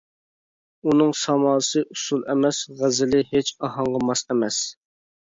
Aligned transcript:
ئۇنىڭ 0.91 1.11
ساماسى 1.23 1.83
ئۇسسۇل 1.95 2.23
ئەمەس، 2.33 2.61
غەزىلى 2.79 3.19
ھېچ 3.33 3.51
ئاھاڭغا 3.67 4.01
ماس 4.07 4.25
ئەمەس. 4.29 4.59